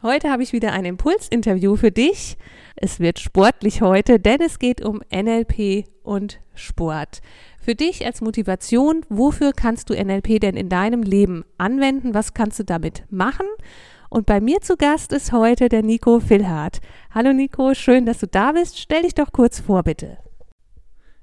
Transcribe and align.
Heute 0.00 0.30
habe 0.30 0.44
ich 0.44 0.52
wieder 0.52 0.72
ein 0.72 0.84
Impulsinterview 0.84 1.74
für 1.74 1.90
dich. 1.90 2.36
Es 2.76 3.00
wird 3.00 3.18
sportlich 3.18 3.82
heute, 3.82 4.20
denn 4.20 4.40
es 4.40 4.60
geht 4.60 4.80
um 4.80 5.02
NLP 5.12 5.86
und 6.04 6.38
Sport. 6.54 7.20
Für 7.60 7.74
dich 7.74 8.06
als 8.06 8.20
Motivation, 8.20 9.04
wofür 9.08 9.52
kannst 9.52 9.90
du 9.90 9.94
NLP 9.94 10.38
denn 10.40 10.56
in 10.56 10.68
deinem 10.68 11.02
Leben 11.02 11.44
anwenden? 11.58 12.14
Was 12.14 12.32
kannst 12.32 12.60
du 12.60 12.64
damit 12.64 13.06
machen? 13.10 13.46
Und 14.08 14.26
bei 14.26 14.40
mir 14.40 14.60
zu 14.60 14.76
Gast 14.76 15.12
ist 15.12 15.32
heute 15.32 15.68
der 15.68 15.82
Nico 15.82 16.20
Filhardt. 16.20 16.80
Hallo 17.10 17.32
Nico, 17.32 17.74
schön, 17.74 18.06
dass 18.06 18.18
du 18.18 18.28
da 18.28 18.52
bist. 18.52 18.78
Stell 18.78 19.02
dich 19.02 19.14
doch 19.14 19.32
kurz 19.32 19.58
vor, 19.58 19.82
bitte. 19.82 20.18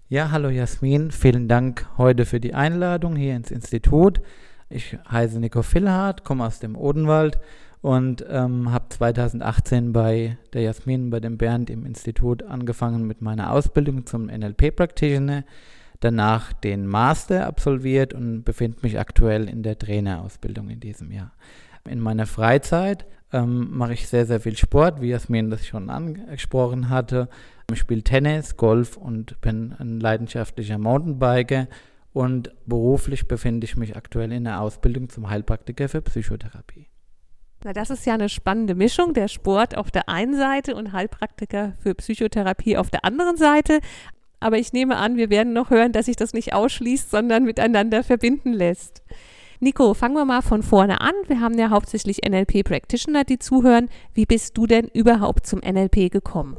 Ja, 0.09 0.31
hallo 0.31 0.49
Jasmin. 0.49 1.11
Vielen 1.11 1.47
Dank 1.47 1.87
heute 1.97 2.25
für 2.25 2.41
die 2.41 2.53
Einladung 2.53 3.15
hier 3.15 3.37
ins 3.37 3.51
Institut. 3.51 4.19
Ich 4.69 4.97
heiße 5.09 5.39
Nico 5.39 5.61
Filhardt, 5.61 6.25
komme 6.25 6.45
aus 6.45 6.59
dem 6.59 6.75
Odenwald 6.75 7.39
und 7.85 8.25
ähm, 8.27 8.71
habe 8.71 8.89
2018 8.89 9.93
bei 9.93 10.39
der 10.53 10.63
Jasmin, 10.63 11.11
bei 11.11 11.19
dem 11.19 11.37
Bernd 11.37 11.69
im 11.69 11.85
Institut 11.85 12.41
angefangen 12.41 13.05
mit 13.05 13.21
meiner 13.21 13.51
Ausbildung 13.51 14.07
zum 14.07 14.25
NLP-Practitioner, 14.25 15.43
danach 15.99 16.51
den 16.51 16.87
Master 16.87 17.45
absolviert 17.45 18.15
und 18.15 18.43
befinde 18.43 18.79
mich 18.81 18.99
aktuell 18.99 19.47
in 19.47 19.61
der 19.61 19.77
Trainerausbildung 19.77 20.71
in 20.71 20.79
diesem 20.79 21.11
Jahr. 21.11 21.31
In 21.87 21.99
meiner 21.99 22.25
Freizeit 22.25 23.05
ähm, 23.31 23.77
mache 23.77 23.93
ich 23.93 24.07
sehr, 24.07 24.25
sehr 24.25 24.39
viel 24.39 24.57
Sport, 24.57 24.99
wie 24.99 25.09
Jasmin 25.09 25.51
das 25.51 25.67
schon 25.67 25.91
angesprochen 25.91 26.89
hatte. 26.89 27.29
Ich 27.71 27.77
spiele 27.77 28.01
Tennis, 28.01 28.57
Golf 28.57 28.97
und 28.97 29.39
bin 29.41 29.75
ein 29.77 29.99
leidenschaftlicher 29.99 30.79
Mountainbiker. 30.79 31.67
Und 32.13 32.51
beruflich 32.65 33.27
befinde 33.27 33.65
ich 33.65 33.77
mich 33.77 33.95
aktuell 33.95 34.31
in 34.31 34.45
der 34.45 34.61
Ausbildung 34.61 35.09
zum 35.09 35.29
Heilpraktiker 35.29 35.87
für 35.87 36.01
Psychotherapie. 36.01 36.87
Na, 37.63 37.73
das 37.73 37.89
ist 37.89 38.05
ja 38.05 38.13
eine 38.13 38.29
spannende 38.29 38.75
Mischung, 38.75 39.13
der 39.13 39.27
Sport 39.27 39.77
auf 39.77 39.89
der 39.91 40.07
einen 40.09 40.35
Seite 40.35 40.75
und 40.75 40.93
Heilpraktiker 40.93 41.73
für 41.81 41.95
Psychotherapie 41.95 42.77
auf 42.77 42.89
der 42.89 43.05
anderen 43.05 43.37
Seite. 43.37 43.79
Aber 44.39 44.57
ich 44.57 44.73
nehme 44.73 44.97
an, 44.97 45.17
wir 45.17 45.29
werden 45.29 45.53
noch 45.53 45.71
hören, 45.71 45.91
dass 45.91 46.05
sich 46.05 46.15
das 46.15 46.33
nicht 46.33 46.53
ausschließt, 46.53 47.09
sondern 47.09 47.43
miteinander 47.43 48.03
verbinden 48.03 48.53
lässt. 48.53 49.01
Nico, 49.59 49.93
fangen 49.93 50.15
wir 50.15 50.25
mal 50.25 50.41
von 50.41 50.61
vorne 50.61 51.01
an. 51.01 51.13
Wir 51.27 51.39
haben 51.39 51.57
ja 51.57 51.69
hauptsächlich 51.69 52.21
NLP-Practitioner, 52.27 53.23
die 53.23 53.39
zuhören. 53.39 53.89
Wie 54.13 54.25
bist 54.25 54.57
du 54.57 54.67
denn 54.67 54.87
überhaupt 54.93 55.47
zum 55.47 55.61
NLP 55.61 56.11
gekommen? 56.11 56.57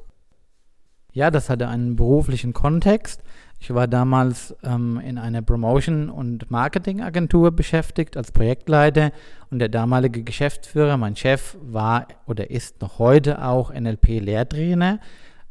Ja, 1.17 1.31
das 1.31 1.49
hatte 1.49 1.69
einen 1.69 1.97
beruflichen 1.97 2.53
Kontext. 2.53 3.23
Ich 3.59 3.73
war 3.73 3.89
damals 3.89 4.55
ähm, 4.63 5.01
in 5.03 5.17
einer 5.17 5.41
Promotion- 5.41 6.11
und 6.11 6.51
Marketingagentur 6.51 7.53
beschäftigt 7.53 8.19
als 8.19 8.33
Projektleiter 8.33 9.13
und 9.51 9.61
der 9.61 9.71
damalige 9.71 10.23
Geschäftsführer, 10.23 10.99
mein 10.99 11.17
Chef, 11.17 11.57
war 11.63 12.07
oder 12.27 12.51
ist 12.51 12.83
noch 12.83 12.99
heute 12.99 13.43
auch 13.43 13.73
NLP-Lehrtrainer 13.73 15.01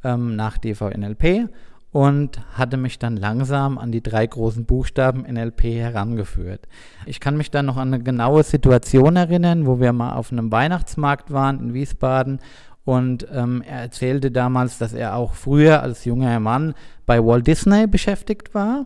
ähm, 0.04 0.36
nach 0.36 0.60
DVNLP 0.60 1.50
und 1.92 2.42
hatte 2.54 2.78
mich 2.78 3.00
dann 3.00 3.18
langsam 3.18 3.80
an 3.80 3.92
die 3.92 4.04
drei 4.04 4.28
großen 4.28 4.66
Buchstaben 4.66 5.22
NLP 5.22 5.64
herangeführt. 5.64 6.68
Ich 7.08 7.20
kann 7.20 7.38
mich 7.38 7.50
dann 7.50 7.66
noch 7.66 7.78
an 7.78 7.92
eine 7.92 8.04
genaue 8.04 8.44
Situation 8.44 9.16
erinnern, 9.16 9.66
wo 9.66 9.80
wir 9.80 9.94
mal 9.94 10.14
auf 10.14 10.32
einem 10.32 10.52
Weihnachtsmarkt 10.52 11.32
waren 11.32 11.60
in 11.60 11.74
Wiesbaden 11.74 12.40
und 12.86 13.28
ähm, 13.34 13.64
er 13.68 13.82
erzählte 13.82 14.32
damals, 14.32 14.78
dass 14.78 14.94
er 14.94 15.16
auch 15.16 15.34
früher 15.34 15.82
als 15.82 16.06
junger 16.06 16.40
Mann 16.40 16.76
bei 17.06 17.24
Walt 17.24 17.48
Disney 17.48 17.88
beschäftigt 17.88 18.54
war 18.54 18.86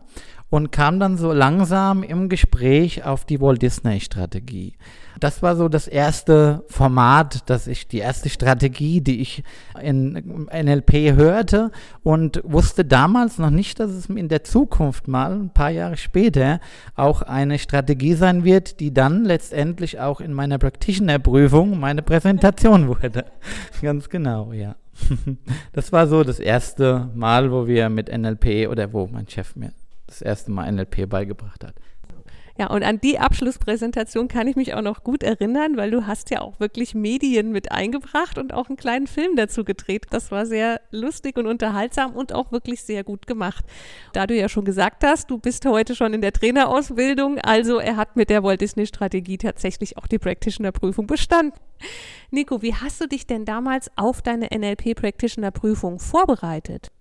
und 0.50 0.72
kam 0.72 0.98
dann 0.98 1.16
so 1.16 1.32
langsam 1.32 2.02
im 2.02 2.28
Gespräch 2.28 3.04
auf 3.04 3.24
die 3.24 3.40
Walt 3.40 3.62
Disney 3.62 4.00
Strategie. 4.00 4.74
Das 5.20 5.42
war 5.42 5.54
so 5.54 5.68
das 5.68 5.86
erste 5.86 6.64
Format, 6.68 7.48
dass 7.48 7.66
ich 7.66 7.88
die 7.88 7.98
erste 7.98 8.28
Strategie, 8.28 9.00
die 9.00 9.20
ich 9.20 9.44
in 9.80 10.46
NLP 10.52 11.16
hörte 11.16 11.70
und 12.02 12.40
wusste 12.44 12.84
damals 12.84 13.38
noch 13.38 13.50
nicht, 13.50 13.78
dass 13.80 13.90
es 13.90 14.06
in 14.06 14.28
der 14.28 14.44
Zukunft 14.44 15.08
mal 15.08 15.32
ein 15.32 15.50
paar 15.50 15.70
Jahre 15.70 15.96
später 15.96 16.60
auch 16.96 17.22
eine 17.22 17.58
Strategie 17.58 18.14
sein 18.14 18.44
wird, 18.44 18.80
die 18.80 18.92
dann 18.92 19.24
letztendlich 19.24 20.00
auch 20.00 20.20
in 20.20 20.32
meiner 20.32 20.58
Practitioner-Prüfung 20.58 21.78
meine 21.78 22.02
Präsentation 22.02 22.88
wurde. 23.02 23.26
Ganz 23.82 24.08
genau, 24.08 24.52
ja. 24.52 24.76
Das 25.72 25.92
war 25.92 26.06
so 26.08 26.24
das 26.24 26.40
erste 26.40 27.10
Mal, 27.14 27.52
wo 27.52 27.66
wir 27.66 27.88
mit 27.88 28.08
NLP 28.10 28.68
oder 28.68 28.92
wo 28.92 29.06
mein 29.06 29.28
Chef 29.28 29.54
mir 29.56 29.72
das 30.10 30.22
erste 30.22 30.50
Mal 30.50 30.70
NLP 30.70 31.08
beigebracht 31.08 31.64
hat. 31.64 31.74
Ja, 32.60 32.66
und 32.66 32.82
an 32.82 33.00
die 33.00 33.18
Abschlusspräsentation 33.18 34.28
kann 34.28 34.46
ich 34.46 34.54
mich 34.54 34.74
auch 34.74 34.82
noch 34.82 35.02
gut 35.02 35.22
erinnern, 35.22 35.78
weil 35.78 35.90
du 35.90 36.06
hast 36.06 36.28
ja 36.28 36.42
auch 36.42 36.60
wirklich 36.60 36.94
Medien 36.94 37.52
mit 37.52 37.72
eingebracht 37.72 38.36
und 38.36 38.52
auch 38.52 38.68
einen 38.68 38.76
kleinen 38.76 39.06
Film 39.06 39.34
dazu 39.34 39.64
gedreht. 39.64 40.08
Das 40.10 40.30
war 40.30 40.44
sehr 40.44 40.78
lustig 40.90 41.38
und 41.38 41.46
unterhaltsam 41.46 42.14
und 42.14 42.34
auch 42.34 42.52
wirklich 42.52 42.82
sehr 42.82 43.02
gut 43.02 43.26
gemacht. 43.26 43.64
Da 44.12 44.26
du 44.26 44.36
ja 44.36 44.50
schon 44.50 44.66
gesagt 44.66 45.04
hast, 45.04 45.30
du 45.30 45.38
bist 45.38 45.64
heute 45.64 45.94
schon 45.94 46.12
in 46.12 46.20
der 46.20 46.34
Trainerausbildung, 46.34 47.38
also 47.38 47.78
er 47.78 47.96
hat 47.96 48.16
mit 48.16 48.28
der 48.28 48.42
Walt 48.42 48.60
Disney 48.60 48.86
Strategie 48.86 49.38
tatsächlich 49.38 49.96
auch 49.96 50.06
die 50.06 50.18
Practitioner 50.18 50.72
Prüfung 50.72 51.06
bestanden. 51.06 51.58
Nico, 52.30 52.60
wie 52.60 52.74
hast 52.74 53.00
du 53.00 53.06
dich 53.06 53.26
denn 53.26 53.46
damals 53.46 53.90
auf 53.96 54.20
deine 54.20 54.48
NLP 54.54 54.96
Practitioner 54.96 55.50
Prüfung 55.50 55.98
vorbereitet? 55.98 56.92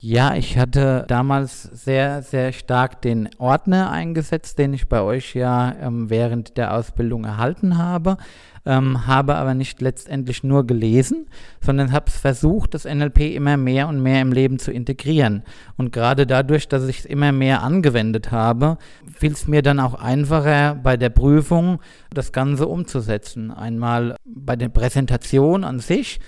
Ja, 0.00 0.36
ich 0.36 0.56
hatte 0.56 1.04
damals 1.08 1.64
sehr, 1.64 2.22
sehr 2.22 2.52
stark 2.52 3.02
den 3.02 3.28
Ordner 3.38 3.90
eingesetzt, 3.90 4.56
den 4.60 4.72
ich 4.72 4.88
bei 4.88 5.00
euch 5.00 5.34
ja 5.34 5.74
ähm, 5.80 6.08
während 6.08 6.56
der 6.56 6.72
Ausbildung 6.74 7.24
erhalten 7.24 7.78
habe, 7.78 8.16
ähm, 8.64 9.08
habe 9.08 9.34
aber 9.34 9.54
nicht 9.54 9.80
letztendlich 9.80 10.44
nur 10.44 10.66
gelesen, 10.66 11.26
sondern 11.60 11.90
habe 11.90 12.04
es 12.08 12.16
versucht, 12.16 12.74
das 12.74 12.84
NLP 12.84 13.34
immer 13.34 13.56
mehr 13.56 13.88
und 13.88 14.00
mehr 14.00 14.20
im 14.20 14.30
Leben 14.30 14.60
zu 14.60 14.70
integrieren. 14.70 15.42
Und 15.76 15.92
gerade 15.92 16.28
dadurch, 16.28 16.68
dass 16.68 16.86
ich 16.86 17.00
es 17.00 17.04
immer 17.04 17.32
mehr 17.32 17.62
angewendet 17.62 18.30
habe, 18.30 18.78
fiel 19.16 19.32
es 19.32 19.48
mir 19.48 19.62
dann 19.62 19.80
auch 19.80 19.94
einfacher 19.94 20.76
bei 20.76 20.96
der 20.96 21.10
Prüfung, 21.10 21.80
das 22.10 22.32
Ganze 22.32 22.68
umzusetzen. 22.68 23.50
Einmal 23.50 24.16
bei 24.24 24.54
der 24.54 24.68
Präsentation 24.68 25.64
an 25.64 25.80
sich, 25.80 26.20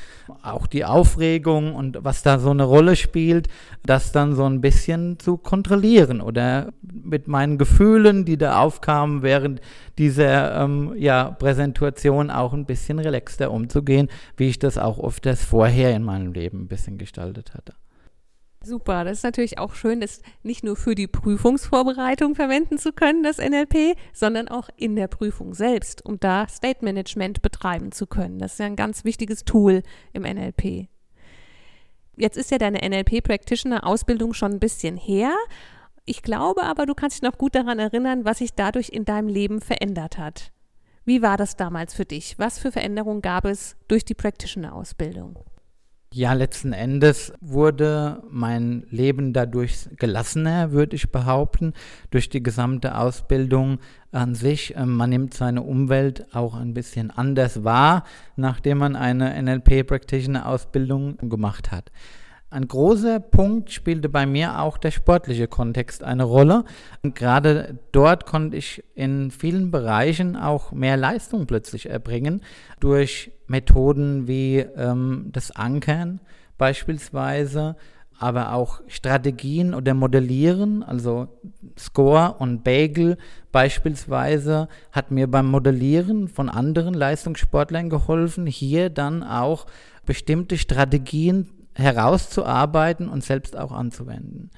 auch 0.43 0.67
die 0.67 0.85
Aufregung 0.85 1.75
und 1.75 1.99
was 2.03 2.23
da 2.23 2.39
so 2.39 2.51
eine 2.51 2.65
Rolle 2.65 2.97
spielt, 2.97 3.49
das 3.85 4.13
dann 4.13 4.35
so 4.35 4.45
ein 4.45 4.61
bisschen 4.61 5.19
zu 5.19 5.37
kontrollieren 5.37 6.21
oder 6.21 6.73
mit 6.83 7.29
meinen 7.29 7.59
Gefühlen, 7.59 8.25
die 8.25 8.37
da 8.37 8.61
aufkamen 8.61 9.23
während 9.23 9.61
dieser 9.99 10.63
ähm, 10.63 10.95
ja, 10.97 11.31
Präsentation 11.31 12.31
auch 12.31 12.53
ein 12.53 12.67
bisschen 12.67 12.99
relaxter 12.99 13.51
umzugehen, 13.51 14.09
wie 14.37 14.49
ich 14.49 14.59
das 14.59 14.79
auch 14.79 14.99
oft 14.99 15.27
das 15.27 15.45
vorher 15.45 15.95
in 15.95 16.03
meinem 16.03 16.33
Leben 16.33 16.63
ein 16.63 16.69
bisschen 16.69 16.99
gestaltet 16.99 17.55
hatte. 17.55 17.75
Super, 18.63 19.05
das 19.05 19.19
ist 19.19 19.25
natürlich 19.25 19.59
auch 19.59 19.75
schön, 19.75 20.03
das 20.03 20.21
nicht 20.43 20.65
nur 20.65 20.77
für 20.77 20.95
die 20.95 21.07
Prüfungsvorbereitung 21.07 22.35
verwenden 22.35 22.77
zu 22.77 22.93
können, 22.93 23.23
das 23.23 23.39
NLP, 23.39 23.97
sondern 24.13 24.49
auch 24.49 24.69
in 24.77 24.97
der 24.97 25.09
Prüfung 25.09 25.55
selbst, 25.55 26.05
um 26.05 26.21
da 26.21 26.47
State 26.47 26.85
Management 26.85 27.41
betreiben 27.41 27.91
zu 27.91 28.07
können. 28.07 28.39
Das 28.39 28.53
ist 28.53 28.59
ja 28.59 28.67
ein 28.67 28.77
ganz 28.77 29.05
wichtiges 29.05 29.47
Tool 29.47 29.83
im 30.13 30.25
NLP. 30.25 30.89
Jetzt 32.21 32.37
ist 32.37 32.51
ja 32.51 32.59
deine 32.59 32.87
NLP-Practitioner-Ausbildung 32.87 34.35
schon 34.35 34.53
ein 34.53 34.61
bisschen 34.61 34.99
her. 34.99 35.33
Ich 36.05 36.23
glaube 36.23 36.65
aber, 36.65 36.85
du 36.85 36.95
kannst 36.95 37.17
dich 37.17 37.23
noch 37.23 37.39
gut 37.39 37.55
daran 37.55 37.79
erinnern, 37.79 38.27
was 38.27 38.39
sich 38.39 38.53
dadurch 38.53 38.91
in 38.91 39.07
deinem 39.07 39.29
Leben 39.29 39.63
verändert 39.63 40.19
hat. 40.19 40.53
Wie 41.07 41.23
war 41.23 41.39
das 41.39 41.57
damals 41.57 41.95
für 41.95 42.05
dich? 42.05 42.39
Was 42.39 42.59
für 42.59 42.73
Veränderungen 42.73 43.23
gab 43.23 43.47
es 43.47 43.75
durch 43.89 44.05
die 44.05 44.13
Practitioner-Ausbildung? 44.13 45.39
Ja, 46.13 46.33
letzten 46.33 46.73
Endes 46.73 47.33
wurde 47.41 48.21
mein 48.29 48.85
Leben 48.91 49.33
dadurch 49.33 49.89
gelassener, 49.97 50.73
würde 50.73 50.97
ich 50.97 51.13
behaupten, 51.13 51.73
durch 52.11 52.29
die 52.29 52.43
gesamte 52.43 52.99
Ausbildung 52.99 53.79
an 54.11 54.35
sich. 54.35 54.75
Ähm, 54.77 54.97
man 54.97 55.11
nimmt 55.11 55.35
seine 55.35 55.63
Umwelt 55.63 56.27
auch 56.35 56.57
ein 56.57 56.75
bisschen 56.75 57.13
anders 57.13 57.63
wahr, 57.63 58.03
nachdem 58.35 58.79
man 58.79 58.97
eine 58.97 59.41
NLP-Practitioner-Ausbildung 59.41 61.17
gemacht 61.29 61.71
hat. 61.71 61.93
Ein 62.53 62.67
großer 62.67 63.21
Punkt 63.21 63.71
spielte 63.71 64.09
bei 64.09 64.27
mir 64.27 64.59
auch 64.61 64.77
der 64.77 64.91
sportliche 64.91 65.47
Kontext 65.47 66.03
eine 66.03 66.25
Rolle. 66.25 66.65
Und 67.03 67.15
gerade 67.15 67.79
dort 67.93 68.27
konnte 68.27 68.57
ich 68.57 68.83
in 68.97 69.31
vielen 69.31 69.71
Bereichen 69.71 70.35
auch 70.37 70.73
mehr 70.73 70.97
Leistung 70.97 71.47
plötzlich 71.47 71.89
erbringen 71.89 72.43
durch 72.81 73.31
Methoden 73.47 74.27
wie 74.27 74.59
ähm, 74.59 75.29
das 75.31 75.53
Ankern 75.53 76.21
beispielsweise, 76.59 77.77
aber 78.19 78.53
auch 78.53 78.81
Strategien 78.89 79.73
oder 79.73 79.95
Modellieren, 79.95 80.83
also 80.83 81.29
Score 81.79 82.35
und 82.39 82.65
Bagel 82.65 83.17
beispielsweise, 83.53 84.69
hat 84.91 85.13
mir 85.13 85.29
beim 85.29 85.47
Modellieren 85.47 86.27
von 86.27 86.49
anderen 86.49 86.95
Leistungssportlern 86.95 87.89
geholfen, 87.91 88.47
hier 88.47 88.91
dann 88.91 89.23
auch 89.23 89.67
bestimmte 90.05 90.59
Strategien 90.59 91.49
herauszuarbeiten 91.81 93.09
und 93.09 93.25
selbst 93.25 93.57
auch 93.57 93.73
anzuwenden. 93.73 94.51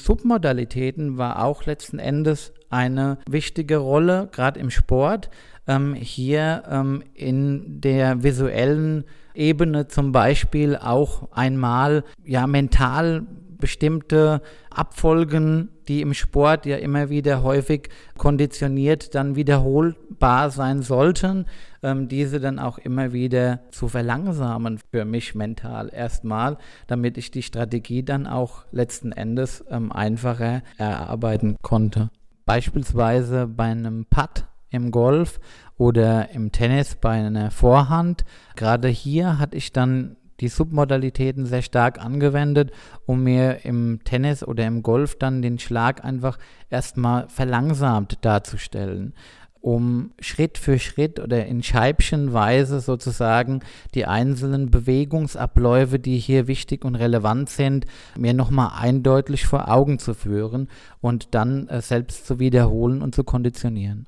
Submodalitäten 0.00 1.18
war 1.18 1.42
auch 1.42 1.64
letzten 1.64 1.98
Endes 1.98 2.52
eine 2.68 3.18
wichtige 3.28 3.78
Rolle, 3.78 4.28
gerade 4.30 4.60
im 4.60 4.70
Sport. 4.70 5.30
Ähm, 5.66 5.94
hier 5.94 6.62
ähm, 6.68 7.02
in 7.14 7.80
der 7.80 8.22
visuellen 8.22 9.04
Ebene 9.34 9.88
zum 9.88 10.12
Beispiel 10.12 10.76
auch 10.76 11.32
einmal 11.32 12.04
ja 12.24 12.46
mental 12.46 13.26
bestimmte 13.58 14.42
Abfolgen, 14.70 15.70
die 15.88 16.02
im 16.02 16.14
Sport 16.14 16.66
ja 16.66 16.76
immer 16.76 17.10
wieder 17.10 17.42
häufig 17.42 17.88
konditioniert 18.18 19.14
dann 19.14 19.36
wiederholbar 19.36 20.50
sein 20.50 20.82
sollten, 20.82 21.46
ähm, 21.82 22.08
diese 22.08 22.40
dann 22.40 22.58
auch 22.58 22.78
immer 22.78 23.12
wieder 23.12 23.60
zu 23.70 23.88
verlangsamen 23.88 24.78
für 24.90 25.04
mich 25.04 25.34
mental 25.34 25.90
erstmal, 25.92 26.58
damit 26.86 27.18
ich 27.18 27.30
die 27.30 27.42
Strategie 27.42 28.02
dann 28.02 28.26
auch 28.26 28.64
letzten 28.72 29.12
Endes 29.12 29.64
ähm, 29.70 29.92
einfacher 29.92 30.62
erarbeiten 30.76 31.56
konnte. 31.62 32.10
Beispielsweise 32.44 33.46
bei 33.46 33.64
einem 33.64 34.06
Putt 34.06 34.46
im 34.70 34.90
Golf 34.90 35.40
oder 35.78 36.30
im 36.30 36.52
Tennis 36.52 36.96
bei 36.96 37.12
einer 37.12 37.50
Vorhand. 37.50 38.24
Gerade 38.56 38.88
hier 38.88 39.38
hatte 39.38 39.56
ich 39.56 39.72
dann 39.72 40.16
die 40.40 40.48
Submodalitäten 40.48 41.46
sehr 41.46 41.62
stark 41.62 42.04
angewendet, 42.04 42.72
um 43.06 43.22
mir 43.22 43.64
im 43.64 44.00
Tennis 44.04 44.42
oder 44.42 44.66
im 44.66 44.82
Golf 44.82 45.18
dann 45.18 45.42
den 45.42 45.58
Schlag 45.58 46.04
einfach 46.04 46.38
erstmal 46.70 47.28
verlangsamt 47.28 48.18
darzustellen, 48.24 49.14
um 49.60 50.12
Schritt 50.20 50.58
für 50.58 50.78
Schritt 50.78 51.18
oder 51.18 51.46
in 51.46 51.62
Scheibchenweise 51.62 52.80
sozusagen 52.80 53.60
die 53.94 54.06
einzelnen 54.06 54.70
Bewegungsabläufe, 54.70 55.98
die 55.98 56.18
hier 56.18 56.46
wichtig 56.46 56.84
und 56.84 56.94
relevant 56.94 57.48
sind, 57.48 57.86
mir 58.16 58.32
nochmal 58.32 58.70
eindeutig 58.78 59.46
vor 59.46 59.68
Augen 59.68 59.98
zu 59.98 60.14
führen 60.14 60.68
und 61.00 61.34
dann 61.34 61.68
äh, 61.68 61.80
selbst 61.80 62.26
zu 62.26 62.38
wiederholen 62.38 63.02
und 63.02 63.14
zu 63.14 63.24
konditionieren. 63.24 64.06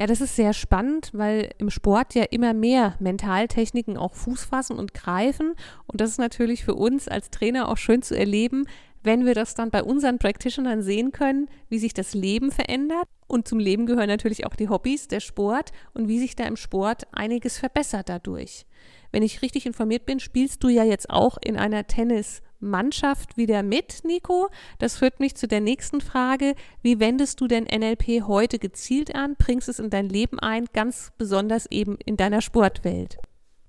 Ja, 0.00 0.06
das 0.06 0.22
ist 0.22 0.34
sehr 0.34 0.54
spannend, 0.54 1.10
weil 1.12 1.50
im 1.58 1.68
Sport 1.68 2.14
ja 2.14 2.22
immer 2.22 2.54
mehr 2.54 2.94
Mentaltechniken 3.00 3.98
auch 3.98 4.14
Fuß 4.14 4.46
fassen 4.46 4.78
und 4.78 4.94
greifen. 4.94 5.52
Und 5.86 6.00
das 6.00 6.08
ist 6.08 6.18
natürlich 6.18 6.64
für 6.64 6.74
uns 6.74 7.06
als 7.06 7.28
Trainer 7.28 7.68
auch 7.68 7.76
schön 7.76 8.00
zu 8.00 8.16
erleben, 8.16 8.64
wenn 9.02 9.26
wir 9.26 9.34
das 9.34 9.54
dann 9.54 9.70
bei 9.70 9.82
unseren 9.82 10.18
Practitionern 10.18 10.80
sehen 10.82 11.12
können, 11.12 11.50
wie 11.68 11.78
sich 11.78 11.92
das 11.92 12.14
Leben 12.14 12.50
verändert. 12.50 13.08
Und 13.26 13.46
zum 13.46 13.58
Leben 13.58 13.84
gehören 13.84 14.08
natürlich 14.08 14.46
auch 14.46 14.56
die 14.56 14.70
Hobbys, 14.70 15.06
der 15.06 15.20
Sport 15.20 15.70
und 15.92 16.08
wie 16.08 16.18
sich 16.18 16.34
da 16.34 16.44
im 16.44 16.56
Sport 16.56 17.02
einiges 17.12 17.58
verbessert 17.58 18.08
dadurch. 18.08 18.64
Wenn 19.12 19.22
ich 19.22 19.42
richtig 19.42 19.66
informiert 19.66 20.06
bin, 20.06 20.18
spielst 20.18 20.64
du 20.64 20.70
ja 20.70 20.82
jetzt 20.82 21.10
auch 21.10 21.36
in 21.44 21.58
einer 21.58 21.86
Tennis- 21.86 22.40
Mannschaft 22.60 23.36
wieder 23.36 23.62
mit, 23.62 24.04
Nico? 24.04 24.48
Das 24.78 24.96
führt 24.96 25.20
mich 25.20 25.34
zu 25.34 25.48
der 25.48 25.60
nächsten 25.60 26.00
Frage. 26.00 26.54
Wie 26.82 27.00
wendest 27.00 27.40
du 27.40 27.46
denn 27.46 27.64
NLP 27.64 28.26
heute 28.26 28.58
gezielt 28.58 29.14
an? 29.14 29.36
Bringst 29.36 29.68
es 29.68 29.78
in 29.78 29.90
dein 29.90 30.08
Leben 30.08 30.38
ein, 30.38 30.66
ganz 30.72 31.12
besonders 31.18 31.66
eben 31.66 31.96
in 32.04 32.16
deiner 32.16 32.40
Sportwelt? 32.40 33.18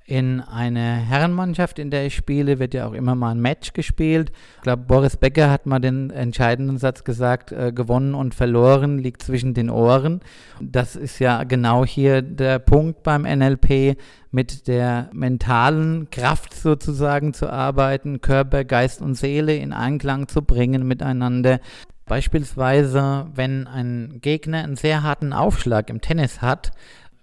In 0.05 0.41
einer 0.41 0.95
Herrenmannschaft, 0.95 1.79
in 1.79 1.89
der 1.89 2.05
ich 2.05 2.15
spiele, 2.15 2.59
wird 2.59 2.73
ja 2.73 2.87
auch 2.87 2.93
immer 2.93 3.15
mal 3.15 3.31
ein 3.31 3.39
Match 3.39 3.73
gespielt. 3.73 4.31
Ich 4.57 4.63
glaube, 4.63 4.83
Boris 4.83 5.15
Becker 5.15 5.49
hat 5.49 5.65
mal 5.65 5.79
den 5.79 6.09
entscheidenden 6.09 6.77
Satz 6.77 7.03
gesagt, 7.03 7.51
äh, 7.51 7.71
gewonnen 7.71 8.13
und 8.13 8.35
verloren 8.35 8.97
liegt 8.97 9.23
zwischen 9.23 9.53
den 9.53 9.69
Ohren. 9.69 10.19
Das 10.59 10.95
ist 10.95 11.19
ja 11.19 11.43
genau 11.43 11.85
hier 11.85 12.21
der 12.21 12.59
Punkt 12.59 13.03
beim 13.03 13.23
NLP, 13.23 13.95
mit 14.31 14.67
der 14.67 15.09
mentalen 15.13 16.09
Kraft 16.09 16.53
sozusagen 16.53 17.33
zu 17.33 17.49
arbeiten, 17.49 18.21
Körper, 18.21 18.63
Geist 18.63 19.01
und 19.01 19.15
Seele 19.15 19.55
in 19.55 19.73
Einklang 19.73 20.27
zu 20.27 20.41
bringen 20.41 20.87
miteinander. 20.87 21.59
Beispielsweise, 22.05 23.27
wenn 23.35 23.67
ein 23.67 24.19
Gegner 24.21 24.63
einen 24.63 24.75
sehr 24.75 25.03
harten 25.03 25.31
Aufschlag 25.31 25.89
im 25.89 26.01
Tennis 26.01 26.41
hat, 26.41 26.71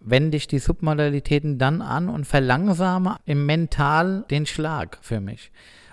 wende 0.00 0.36
ich 0.36 0.46
die 0.46 0.58
Submodalitäten 0.58 1.58
dann 1.58 1.82
an 1.82 2.08
und 2.08 2.26
verlangsame 2.26 3.16
im 3.24 3.46
Mental 3.46 4.24
den 4.30 4.46
Schlag 4.46 4.98
für 5.00 5.20
mich. 5.20 5.50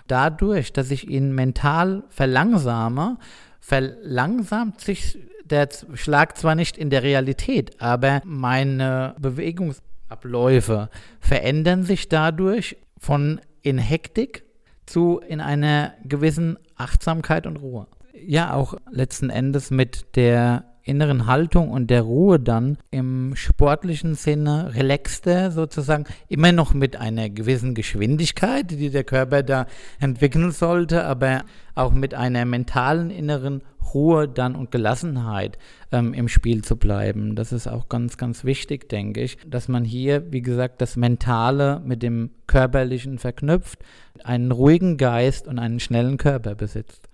Dadurch, 0.08 0.72
dass 0.72 0.92
ich 0.92 1.10
ihn 1.10 1.34
mental 1.34 2.04
verlangsame, 2.10 3.18
verlangsamt 3.60 4.80
sich 4.82 5.18
der 5.44 5.70
Schlag 5.94 6.38
zwar 6.38 6.56
nicht 6.56 6.78
in 6.78 6.90
der 6.90 7.04
Realität, 7.04 7.82
aber 7.82 8.22
meine 8.24 9.16
Bewegungsabläufe 9.20 10.90
verändern 11.20 11.84
sich 11.84 12.10
dadurch 12.10 12.78
von 13.00 13.42
in 13.62 13.78
Hektik 13.78 14.44
zu 14.86 15.20
in 15.20 15.42
einer 15.42 15.94
gewissen 16.04 16.58
Achtsamkeit 16.76 17.48
und 17.48 17.58
Ruhe. 17.58 17.88
Ja, 18.14 18.54
auch 18.54 18.76
letzten 18.92 19.30
Endes 19.30 19.72
mit 19.72 20.16
der 20.16 20.75
inneren 20.86 21.26
Haltung 21.26 21.72
und 21.72 21.90
der 21.90 22.04
Ruhe 22.04 22.40
dann 22.40 22.78
im 22.92 23.36
sportlichen 23.36 24.14
Sinne 24.16 24.74
relaxter 24.76 25.52
sozusagen, 25.52 26.06
immer 26.30 26.52
noch 26.52 26.74
mit 26.74 26.96
einer 26.96 27.30
gewissen 27.30 27.74
Geschwindigkeit, 27.74 28.70
die 28.72 28.92
der 28.92 29.04
Körper 29.04 29.44
da 29.44 29.66
entwickeln 30.00 30.52
sollte, 30.52 31.04
aber 31.04 31.44
auch 31.74 31.92
mit 31.92 32.14
einer 32.14 32.46
mentalen 32.46 33.10
inneren 33.10 33.64
Ruhe 33.94 34.28
dann 34.28 34.56
und 34.56 34.72
Gelassenheit 34.72 35.58
ähm, 35.92 36.14
im 36.14 36.28
Spiel 36.28 36.64
zu 36.64 36.78
bleiben. 36.78 37.36
Das 37.36 37.52
ist 37.52 37.68
auch 37.68 37.90
ganz, 37.90 38.18
ganz 38.18 38.44
wichtig, 38.44 38.90
denke 38.90 39.22
ich, 39.22 39.38
dass 39.46 39.68
man 39.68 39.84
hier, 39.84 40.32
wie 40.32 40.42
gesagt, 40.42 40.82
das 40.82 40.96
Mentale 40.96 41.82
mit 41.84 42.04
dem 42.04 42.32
Körperlichen 42.46 43.18
verknüpft, 43.18 43.80
einen 44.24 44.52
ruhigen 44.52 44.98
Geist 44.98 45.48
und 45.48 45.60
einen 45.60 45.80
schnellen 45.80 46.18
Körper 46.18 46.56
besitzt. 46.56 47.10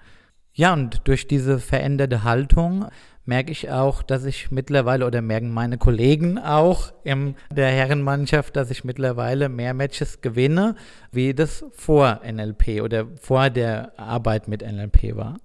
Ja, 0.53 0.73
und 0.73 1.01
durch 1.06 1.27
diese 1.27 1.59
veränderte 1.59 2.23
Haltung 2.23 2.88
merke 3.25 3.51
ich 3.51 3.69
auch, 3.69 4.01
dass 4.01 4.25
ich 4.25 4.51
mittlerweile 4.51 5.06
oder 5.06 5.21
merken 5.21 5.51
meine 5.51 5.77
Kollegen 5.77 6.38
auch 6.38 6.91
in 7.03 7.35
der 7.51 7.69
Herrenmannschaft, 7.69 8.56
dass 8.56 8.71
ich 8.71 8.83
mittlerweile 8.83 9.49
mehr 9.49 9.73
Matches 9.73 10.21
gewinne, 10.21 10.75
wie 11.11 11.33
das 11.33 11.66
vor 11.71 12.21
NLP 12.25 12.81
oder 12.81 13.07
vor 13.19 13.49
der 13.49 13.97
Arbeit 13.99 14.47
mit 14.47 14.61
NLP 14.61 15.16
war. 15.16 15.40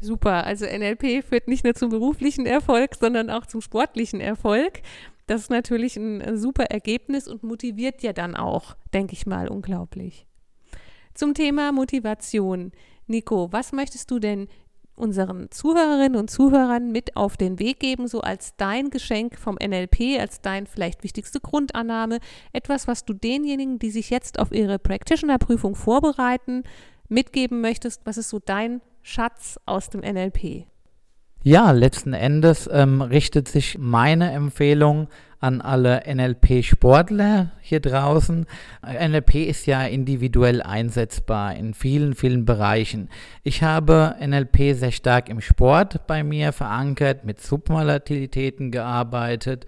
Super, 0.00 0.44
also 0.44 0.64
NLP 0.64 1.22
führt 1.22 1.46
nicht 1.46 1.64
nur 1.64 1.74
zum 1.74 1.90
beruflichen 1.90 2.46
Erfolg, 2.46 2.94
sondern 2.94 3.28
auch 3.28 3.44
zum 3.44 3.60
sportlichen 3.60 4.20
Erfolg. 4.20 4.80
Das 5.26 5.42
ist 5.42 5.50
natürlich 5.50 5.96
ein 5.96 6.38
super 6.38 6.64
Ergebnis 6.64 7.28
und 7.28 7.42
motiviert 7.42 8.02
ja 8.02 8.12
dann 8.12 8.34
auch, 8.34 8.76
denke 8.94 9.12
ich 9.12 9.26
mal, 9.26 9.48
unglaublich. 9.48 10.26
Zum 11.14 11.34
Thema 11.34 11.70
Motivation. 11.70 12.72
Nico, 13.06 13.52
was 13.52 13.72
möchtest 13.72 14.10
du 14.10 14.18
denn 14.18 14.48
unseren 15.00 15.50
Zuhörerinnen 15.50 16.16
und 16.16 16.30
Zuhörern 16.30 16.92
mit 16.92 17.16
auf 17.16 17.36
den 17.36 17.58
Weg 17.58 17.80
geben, 17.80 18.06
so 18.06 18.20
als 18.20 18.54
dein 18.56 18.90
Geschenk 18.90 19.38
vom 19.38 19.56
NLP, 19.56 20.20
als 20.20 20.40
dein 20.40 20.66
vielleicht 20.66 21.02
wichtigste 21.02 21.40
Grundannahme, 21.40 22.18
etwas, 22.52 22.86
was 22.86 23.04
du 23.04 23.12
denjenigen, 23.12 23.78
die 23.78 23.90
sich 23.90 24.10
jetzt 24.10 24.38
auf 24.38 24.52
ihre 24.52 24.78
Practitioner-Prüfung 24.78 25.74
vorbereiten, 25.74 26.62
mitgeben 27.08 27.60
möchtest? 27.60 28.02
Was 28.04 28.18
ist 28.18 28.28
so 28.28 28.38
dein 28.38 28.80
Schatz 29.02 29.58
aus 29.66 29.90
dem 29.90 30.00
NLP? 30.00 30.69
Ja, 31.42 31.70
letzten 31.70 32.12
Endes 32.12 32.68
ähm, 32.70 33.00
richtet 33.00 33.48
sich 33.48 33.78
meine 33.78 34.30
Empfehlung 34.32 35.08
an 35.38 35.62
alle 35.62 36.02
NLP-Sportler 36.06 37.52
hier 37.62 37.80
draußen. 37.80 38.44
NLP 38.82 39.36
ist 39.46 39.64
ja 39.64 39.84
individuell 39.84 40.60
einsetzbar 40.60 41.56
in 41.56 41.72
vielen, 41.72 42.14
vielen 42.14 42.44
Bereichen. 42.44 43.08
Ich 43.42 43.62
habe 43.62 44.16
NLP 44.20 44.74
sehr 44.74 44.92
stark 44.92 45.30
im 45.30 45.40
Sport 45.40 46.06
bei 46.06 46.22
mir 46.22 46.52
verankert, 46.52 47.24
mit 47.24 47.40
Subvolatilitäten 47.40 48.70
gearbeitet 48.70 49.64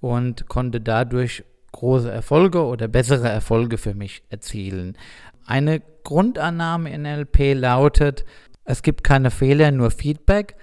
und 0.00 0.46
konnte 0.46 0.80
dadurch 0.80 1.42
große 1.72 2.08
Erfolge 2.10 2.64
oder 2.64 2.86
bessere 2.86 3.28
Erfolge 3.28 3.78
für 3.78 3.94
mich 3.94 4.22
erzielen. 4.30 4.96
Eine 5.44 5.82
Grundannahme 6.04 6.94
in 6.94 7.02
NLP 7.02 7.54
lautet, 7.54 8.24
es 8.64 8.82
gibt 8.82 9.02
keine 9.02 9.32
Fehler, 9.32 9.72
nur 9.72 9.90
Feedback. 9.90 10.54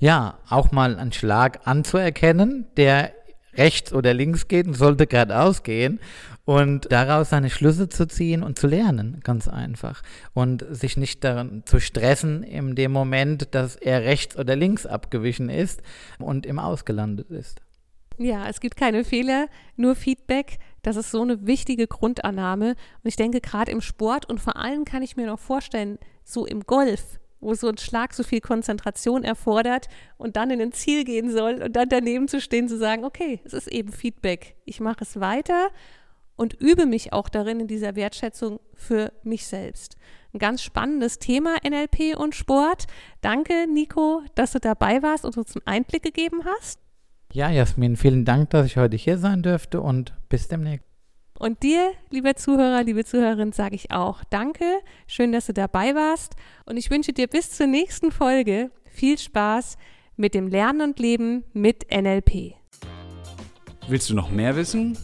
Ja, 0.00 0.38
auch 0.48 0.70
mal 0.70 0.96
einen 0.96 1.12
Schlag 1.12 1.66
anzuerkennen, 1.66 2.66
der 2.76 3.12
rechts 3.54 3.92
oder 3.92 4.14
links 4.14 4.46
geht 4.46 4.66
und 4.66 4.74
sollte 4.74 5.06
geradeaus 5.06 5.64
gehen 5.64 5.98
und 6.44 6.90
daraus 6.92 7.30
seine 7.30 7.50
Schlüsse 7.50 7.88
zu 7.88 8.06
ziehen 8.06 8.42
und 8.44 8.58
zu 8.58 8.68
lernen, 8.68 9.20
ganz 9.24 9.48
einfach. 9.48 10.02
Und 10.32 10.64
sich 10.70 10.96
nicht 10.96 11.24
daran 11.24 11.62
zu 11.66 11.80
stressen 11.80 12.44
in 12.44 12.76
dem 12.76 12.92
Moment, 12.92 13.54
dass 13.54 13.76
er 13.76 14.02
rechts 14.02 14.38
oder 14.38 14.54
links 14.54 14.86
abgewichen 14.86 15.50
ist 15.50 15.82
und 16.18 16.46
im 16.46 16.58
Ausgelandet 16.58 17.30
ist. 17.30 17.60
Ja, 18.16 18.48
es 18.48 18.60
gibt 18.60 18.76
keine 18.76 19.04
Fehler, 19.04 19.46
nur 19.76 19.94
Feedback. 19.94 20.58
Das 20.82 20.96
ist 20.96 21.10
so 21.10 21.22
eine 21.22 21.46
wichtige 21.46 21.86
Grundannahme. 21.86 22.70
Und 22.70 23.08
ich 23.08 23.16
denke, 23.16 23.40
gerade 23.40 23.70
im 23.70 23.80
Sport 23.80 24.26
und 24.26 24.40
vor 24.40 24.56
allem 24.56 24.84
kann 24.84 25.02
ich 25.02 25.16
mir 25.16 25.26
noch 25.26 25.38
vorstellen, 25.38 25.98
so 26.24 26.46
im 26.46 26.62
Golf, 26.62 27.20
wo 27.40 27.54
so 27.54 27.68
ein 27.68 27.78
Schlag 27.78 28.14
so 28.14 28.22
viel 28.22 28.40
Konzentration 28.40 29.24
erfordert 29.24 29.88
und 30.16 30.36
dann 30.36 30.50
in 30.50 30.60
ein 30.60 30.72
Ziel 30.72 31.04
gehen 31.04 31.30
soll 31.30 31.62
und 31.62 31.76
dann 31.76 31.88
daneben 31.88 32.28
zu 32.28 32.40
stehen, 32.40 32.68
zu 32.68 32.78
sagen, 32.78 33.04
okay, 33.04 33.40
es 33.44 33.52
ist 33.52 33.68
eben 33.68 33.92
Feedback. 33.92 34.56
Ich 34.64 34.80
mache 34.80 35.02
es 35.02 35.20
weiter 35.20 35.68
und 36.36 36.54
übe 36.54 36.86
mich 36.86 37.12
auch 37.12 37.28
darin 37.28 37.60
in 37.60 37.66
dieser 37.66 37.96
Wertschätzung 37.96 38.60
für 38.74 39.12
mich 39.22 39.46
selbst. 39.46 39.96
Ein 40.32 40.38
ganz 40.38 40.62
spannendes 40.62 41.18
Thema 41.18 41.56
NLP 41.64 42.16
und 42.16 42.34
Sport. 42.34 42.86
Danke, 43.20 43.66
Nico, 43.72 44.22
dass 44.34 44.52
du 44.52 44.60
dabei 44.60 45.02
warst 45.02 45.24
und 45.24 45.36
uns 45.36 45.56
einen 45.56 45.66
Einblick 45.66 46.02
gegeben 46.02 46.44
hast. 46.44 46.80
Ja, 47.32 47.50
Jasmin, 47.50 47.96
vielen 47.96 48.24
Dank, 48.24 48.50
dass 48.50 48.66
ich 48.66 48.76
heute 48.76 48.96
hier 48.96 49.18
sein 49.18 49.42
dürfte 49.42 49.80
und 49.80 50.14
bis 50.28 50.48
demnächst. 50.48 50.87
Und 51.38 51.62
dir, 51.62 51.92
lieber 52.10 52.34
Zuhörer, 52.34 52.82
liebe 52.82 53.04
Zuhörerin, 53.04 53.52
sage 53.52 53.76
ich 53.76 53.92
auch 53.92 54.24
Danke. 54.24 54.64
Schön, 55.06 55.30
dass 55.30 55.46
du 55.46 55.52
dabei 55.52 55.94
warst. 55.94 56.34
Und 56.66 56.76
ich 56.76 56.90
wünsche 56.90 57.12
dir 57.12 57.28
bis 57.28 57.52
zur 57.52 57.68
nächsten 57.68 58.10
Folge 58.10 58.72
viel 58.90 59.16
Spaß 59.16 59.78
mit 60.16 60.34
dem 60.34 60.48
Lernen 60.48 60.80
und 60.80 60.98
Leben 60.98 61.44
mit 61.52 61.86
NLP. 61.92 62.56
Willst 63.86 64.10
du 64.10 64.14
noch 64.14 64.30
mehr 64.30 64.56
wissen? 64.56 64.98